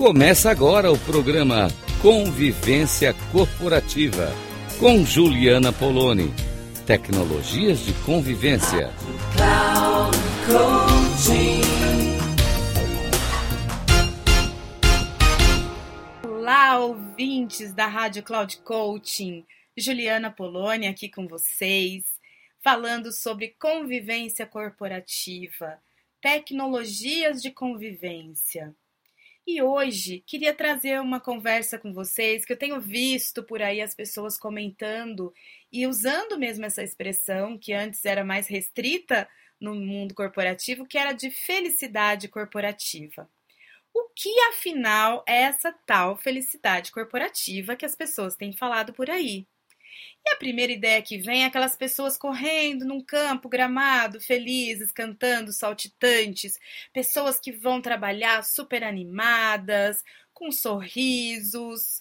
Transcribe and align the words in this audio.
Começa 0.00 0.50
agora 0.50 0.90
o 0.90 0.98
programa 0.98 1.68
Convivência 2.00 3.12
Corporativa 3.30 4.32
com 4.78 5.04
Juliana 5.04 5.74
Poloni. 5.74 6.32
Tecnologias 6.86 7.84
de 7.84 7.92
convivência. 8.06 8.90
Olá, 16.24 16.78
ouvintes 16.78 17.74
da 17.74 17.86
Rádio 17.86 18.22
Cloud 18.22 18.56
Coaching. 18.64 19.44
Juliana 19.76 20.30
Poloni 20.30 20.86
aqui 20.86 21.10
com 21.10 21.28
vocês, 21.28 22.04
falando 22.64 23.12
sobre 23.12 23.48
convivência 23.60 24.46
corporativa, 24.46 25.78
tecnologias 26.22 27.42
de 27.42 27.50
convivência. 27.50 28.74
E 29.52 29.60
hoje 29.60 30.22
queria 30.28 30.54
trazer 30.54 31.00
uma 31.00 31.18
conversa 31.18 31.76
com 31.76 31.92
vocês 31.92 32.44
que 32.44 32.52
eu 32.52 32.56
tenho 32.56 32.80
visto 32.80 33.42
por 33.42 33.60
aí 33.60 33.80
as 33.80 33.92
pessoas 33.92 34.38
comentando 34.38 35.34
e 35.72 35.88
usando 35.88 36.38
mesmo 36.38 36.64
essa 36.64 36.84
expressão 36.84 37.58
que 37.58 37.72
antes 37.72 38.04
era 38.04 38.24
mais 38.24 38.46
restrita 38.46 39.28
no 39.60 39.74
mundo 39.74 40.14
corporativo, 40.14 40.86
que 40.86 40.96
era 40.96 41.12
de 41.12 41.32
felicidade 41.32 42.28
corporativa. 42.28 43.28
O 43.92 44.08
que 44.14 44.30
afinal 44.50 45.24
é 45.26 45.42
essa 45.42 45.72
tal 45.84 46.16
felicidade 46.16 46.92
corporativa 46.92 47.74
que 47.74 47.84
as 47.84 47.96
pessoas 47.96 48.36
têm 48.36 48.52
falado 48.52 48.92
por 48.92 49.10
aí? 49.10 49.48
E 50.24 50.30
a 50.30 50.36
primeira 50.36 50.72
ideia 50.72 51.02
que 51.02 51.18
vem 51.18 51.44
é 51.44 51.46
aquelas 51.46 51.76
pessoas 51.76 52.16
correndo 52.16 52.84
num 52.84 53.02
campo 53.02 53.48
gramado, 53.48 54.20
felizes, 54.20 54.92
cantando, 54.92 55.52
saltitantes, 55.52 56.58
pessoas 56.92 57.38
que 57.40 57.52
vão 57.52 57.80
trabalhar 57.80 58.44
super 58.44 58.84
animadas, 58.84 60.02
com 60.32 60.50
sorrisos. 60.52 62.00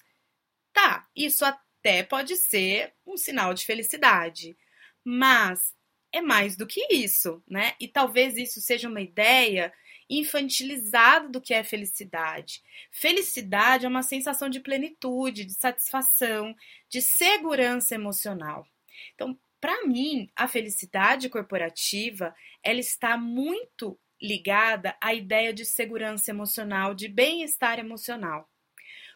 Tá, 0.73 1.07
isso 1.15 1.45
até 1.45 2.03
pode 2.03 2.35
ser 2.37 2.93
um 3.05 3.17
sinal 3.17 3.53
de 3.53 3.65
felicidade, 3.65 4.57
mas 5.03 5.73
é 6.11 6.21
mais 6.21 6.55
do 6.55 6.65
que 6.65 6.93
isso, 6.93 7.43
né? 7.47 7.73
E 7.79 7.87
talvez 7.87 8.37
isso 8.37 8.61
seja 8.61 8.89
uma 8.89 9.01
ideia 9.01 9.73
infantilizado 10.09 11.29
do 11.29 11.41
que 11.41 11.53
é 11.53 11.63
felicidade. 11.63 12.63
Felicidade 12.91 13.85
é 13.85 13.89
uma 13.89 14.01
sensação 14.01 14.49
de 14.49 14.59
plenitude, 14.59 15.45
de 15.45 15.53
satisfação, 15.53 16.55
de 16.89 17.01
segurança 17.01 17.93
emocional. 17.93 18.67
Então, 19.13 19.37
para 19.61 19.85
mim, 19.85 20.29
a 20.35 20.47
felicidade 20.47 21.29
corporativa, 21.29 22.33
ela 22.63 22.79
está 22.79 23.17
muito 23.17 23.99
ligada 24.21 24.97
à 24.99 25.13
ideia 25.13 25.53
de 25.53 25.63
segurança 25.63 26.31
emocional, 26.31 26.95
de 26.95 27.07
bem-estar 27.07 27.77
emocional. 27.77 28.49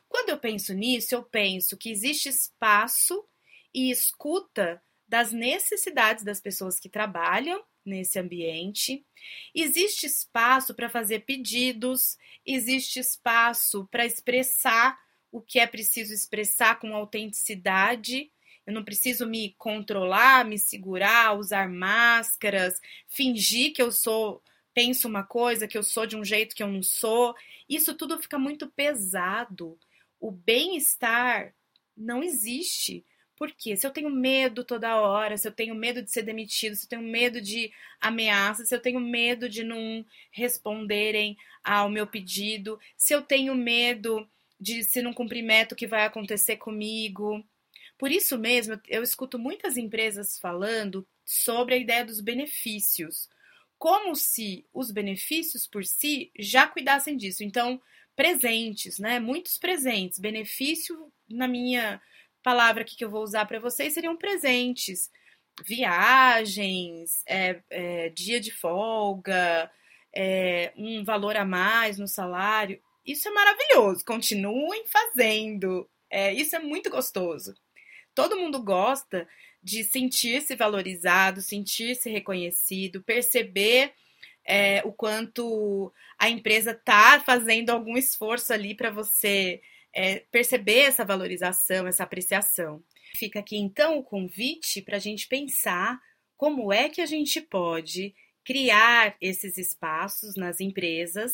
Quando 0.08 0.30
eu 0.30 0.38
penso 0.38 0.74
nisso, 0.74 1.16
eu 1.16 1.24
penso 1.24 1.76
que 1.76 1.90
existe 1.90 2.30
espaço 2.30 3.26
e 3.74 3.90
escuta 3.90 4.82
das 5.08 5.32
necessidades 5.32 6.24
das 6.24 6.40
pessoas 6.40 6.80
que 6.80 6.90
trabalham 6.90 7.64
nesse 7.86 8.18
ambiente. 8.18 9.06
Existe 9.54 10.06
espaço 10.06 10.74
para 10.74 10.90
fazer 10.90 11.20
pedidos, 11.22 12.18
existe 12.46 13.00
espaço 13.00 13.88
para 13.92 14.06
expressar 14.06 14.98
o 15.32 15.42
que 15.42 15.60
é 15.60 15.68
preciso 15.68 16.14
expressar 16.14 16.80
com 16.80 16.96
autenticidade. 16.96 18.32
Eu 18.66 18.74
não 18.74 18.84
preciso 18.84 19.28
me 19.28 19.54
controlar, 19.58 20.46
me 20.46 20.58
segurar, 20.58 21.38
usar 21.38 21.68
máscaras, 21.68 22.80
fingir 23.08 23.74
que 23.74 23.82
eu 23.82 23.92
sou, 23.92 24.42
penso 24.74 25.08
uma 25.08 25.24
coisa, 25.24 25.68
que 25.68 25.78
eu 25.78 25.84
sou 25.84 26.06
de 26.06 26.16
um 26.16 26.24
jeito 26.24 26.56
que 26.56 26.64
eu 26.64 26.68
não 26.68 26.84
sou. 26.84 27.36
Isso 27.68 27.94
tudo 27.96 28.22
fica 28.22 28.38
muito 28.40 28.70
pesado. 28.72 29.78
O 30.20 30.32
bem-estar 30.32 31.54
não 31.98 32.24
existe. 32.24 33.06
Porque 33.44 33.76
se 33.76 33.86
eu 33.86 33.92
tenho 33.92 34.10
medo 34.10 34.64
toda 34.64 34.96
hora, 34.96 35.38
se 35.38 35.46
eu 35.46 35.52
tenho 35.52 35.76
medo 35.76 36.02
de 36.02 36.10
ser 36.10 36.22
demitido, 36.22 36.78
se 36.78 36.86
eu 36.86 36.90
tenho 36.90 37.02
medo 37.02 37.42
de 37.42 37.74
ameaças, 38.00 38.70
se 38.70 38.74
eu 38.74 38.80
tenho 38.80 39.02
medo 39.02 39.50
de 39.50 39.66
não 39.66 40.06
responderem 40.32 41.36
ao 41.62 41.90
meu 41.90 42.08
pedido, 42.08 42.80
se 42.96 43.14
eu 43.14 43.22
tenho 43.22 43.54
medo 43.54 44.26
de 44.58 44.82
se 44.86 45.02
não 45.02 45.12
cumprir 45.12 45.44
meta 45.44 45.76
o 45.76 45.78
que 45.78 45.86
vai 45.86 46.06
acontecer 46.06 46.56
comigo. 46.56 47.44
Por 47.98 48.14
isso 48.14 48.38
mesmo, 48.38 48.80
eu 48.88 49.04
escuto 49.04 49.38
muitas 49.38 49.76
empresas 49.76 50.40
falando 50.40 51.06
sobre 51.26 51.74
a 51.76 51.78
ideia 51.78 52.06
dos 52.06 52.22
benefícios, 52.22 53.28
como 53.78 54.16
se 54.16 54.66
os 54.74 54.90
benefícios 54.90 55.68
por 55.68 55.84
si 55.84 56.32
já 56.40 56.66
cuidassem 56.66 57.18
disso. 57.18 57.44
Então, 57.44 57.82
presentes, 58.16 59.00
né? 59.00 59.20
Muitos 59.20 59.58
presentes, 59.58 60.18
benefício 60.18 61.12
na 61.28 61.46
minha 61.46 62.02
palavra 62.44 62.84
aqui 62.84 62.96
que 62.96 63.06
eu 63.06 63.10
vou 63.10 63.24
usar 63.24 63.46
para 63.46 63.60
vocês 63.60 63.94
seriam 63.94 64.16
presentes, 64.18 65.10
viagens, 65.66 67.24
é, 67.28 67.62
é, 67.70 68.10
dia 68.10 68.40
de 68.40 68.52
folga, 68.52 69.72
é, 70.14 70.72
um 70.76 71.04
valor 71.04 71.36
a 71.36 71.46
mais 71.46 71.98
no 71.98 72.08
salário. 72.08 72.80
Isso 73.06 73.28
é 73.28 73.32
maravilhoso. 73.32 74.06
Continuem 74.06 74.86
fazendo. 74.88 75.90
É, 76.10 76.34
isso 76.34 76.56
é 76.56 76.60
muito 76.60 76.90
gostoso. 76.90 77.56
Todo 78.14 78.38
mundo 78.38 78.62
gosta 78.62 79.28
de 79.62 79.84
sentir-se 79.84 80.56
valorizado, 80.56 81.42
sentir-se 81.42 82.10
reconhecido, 82.10 83.02
perceber 83.02 83.94
é, 84.46 84.82
o 84.86 84.92
quanto 84.92 85.92
a 86.20 86.30
empresa 86.30 86.72
está 86.72 87.20
fazendo 87.22 87.70
algum 87.70 87.98
esforço 87.98 88.54
ali 88.54 88.76
para 88.76 88.92
você 88.92 89.62
é, 89.94 90.20
perceber 90.32 90.80
essa 90.80 91.06
valorização, 91.06 91.88
essa 91.88 92.04
apreciação. 92.04 92.84
Fica 93.16 93.40
aqui 93.40 93.58
então 93.58 94.00
o 94.00 94.04
convite 94.04 94.82
para 94.82 94.98
a 94.98 95.00
gente 95.00 95.28
pensar 95.28 96.00
como 96.36 96.74
é 96.74 96.90
que 96.90 97.00
a 97.00 97.06
gente 97.06 97.40
pode 97.40 98.14
criar 98.44 99.16
esses 99.22 99.58
espaços 99.58 100.36
nas 100.36 100.60
empresas 100.60 101.32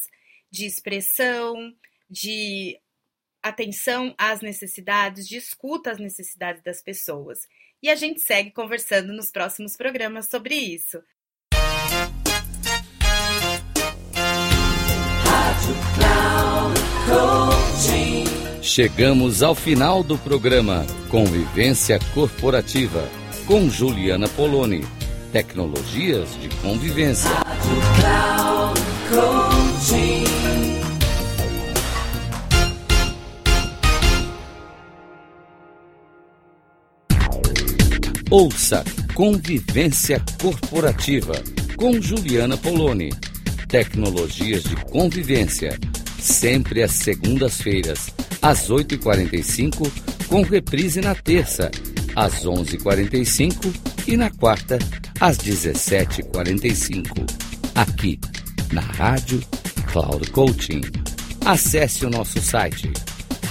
de 0.51 0.65
expressão, 0.65 1.73
de 2.09 2.79
atenção 3.41 4.13
às 4.17 4.41
necessidades, 4.41 5.27
de 5.27 5.37
escuta 5.37 5.91
às 5.91 5.99
necessidades 5.99 6.61
das 6.61 6.81
pessoas. 6.81 7.39
E 7.81 7.89
a 7.89 7.95
gente 7.95 8.19
segue 8.19 8.51
conversando 8.51 9.13
nos 9.13 9.31
próximos 9.31 9.77
programas 9.77 10.29
sobre 10.29 10.55
isso. 10.55 11.01
Chegamos 18.69 19.41
ao 19.41 19.55
final 19.55 20.03
do 20.03 20.15
programa 20.15 20.85
Convivência 21.09 21.97
Corporativa 22.13 23.09
com 23.47 23.67
Juliana 23.67 24.27
Poloni. 24.27 24.85
Tecnologias 25.31 26.39
de 26.39 26.49
convivência. 26.57 27.31
Ouça 38.29 38.85
Convivência 39.15 40.23
Corporativa 40.39 41.33
com 41.75 41.99
Juliana 41.99 42.55
Poloni. 42.55 43.09
Tecnologias 43.67 44.61
de 44.63 44.75
convivência. 44.75 45.75
Sempre 46.19 46.83
às 46.83 46.91
segundas-feiras 46.91 48.13
às 48.41 48.69
8h45, 48.69 49.91
com 50.27 50.41
reprise 50.41 50.99
na 51.01 51.13
terça, 51.15 51.69
às 52.15 52.45
11h45 52.45 53.73
e 54.07 54.15
na 54.17 54.31
quarta, 54.31 54.79
às 55.19 55.37
17h45. 55.37 57.29
Aqui, 57.75 58.19
na 58.71 58.81
Rádio 58.81 59.41
Cloud 59.91 60.31
Coaching. 60.31 60.81
Acesse 61.45 62.05
o 62.05 62.09
nosso 62.09 62.41
site 62.41 62.91